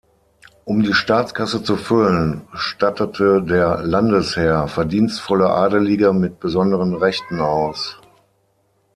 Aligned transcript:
Um 0.65 0.81
die 0.81 0.95
Staatskasse 0.95 1.61
zu 1.63 1.77
füllen, 1.77 2.41
stattete 2.55 3.43
der 3.43 3.83
Landesherr 3.83 4.67
verdienstvolle 4.67 5.51
Adelige 5.51 6.11
mit 6.11 6.39
besonderen 6.39 6.95
Rechten 6.95 7.39
aus. 7.39 7.99